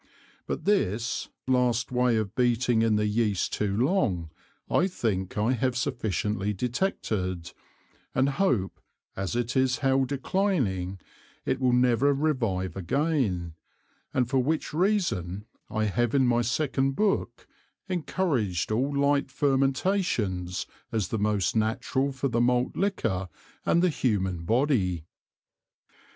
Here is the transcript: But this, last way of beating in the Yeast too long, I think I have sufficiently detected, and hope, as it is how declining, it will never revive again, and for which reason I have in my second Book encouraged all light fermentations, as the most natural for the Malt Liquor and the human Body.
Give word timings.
But 0.47 0.65
this, 0.65 1.29
last 1.47 1.91
way 1.91 2.17
of 2.17 2.33
beating 2.33 2.81
in 2.81 2.95
the 2.95 3.05
Yeast 3.05 3.53
too 3.53 3.77
long, 3.77 4.31
I 4.67 4.87
think 4.87 5.37
I 5.37 5.51
have 5.51 5.77
sufficiently 5.77 6.53
detected, 6.53 7.51
and 8.15 8.29
hope, 8.29 8.81
as 9.15 9.35
it 9.35 9.55
is 9.55 9.77
how 9.85 10.05
declining, 10.05 10.99
it 11.45 11.59
will 11.59 11.71
never 11.71 12.15
revive 12.15 12.75
again, 12.75 13.53
and 14.11 14.27
for 14.27 14.39
which 14.39 14.73
reason 14.73 15.45
I 15.69 15.83
have 15.83 16.15
in 16.15 16.25
my 16.25 16.41
second 16.41 16.93
Book 16.95 17.45
encouraged 17.87 18.71
all 18.71 18.97
light 18.97 19.29
fermentations, 19.29 20.65
as 20.91 21.09
the 21.09 21.19
most 21.19 21.55
natural 21.55 22.11
for 22.11 22.27
the 22.27 22.41
Malt 22.41 22.75
Liquor 22.75 23.29
and 23.67 23.83
the 23.83 23.89
human 23.89 24.45
Body. 24.45 25.05